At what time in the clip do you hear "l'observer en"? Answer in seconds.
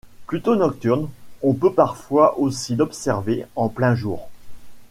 2.75-3.69